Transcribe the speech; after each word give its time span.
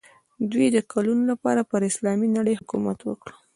دوی 0.51 0.67
د 0.75 0.77
کلونو 0.91 1.23
لپاره 1.31 1.61
پر 1.71 1.81
اسلامي 1.89 2.29
نړۍ 2.37 2.55
حکومت 2.61 2.99
وکړ. 3.03 3.29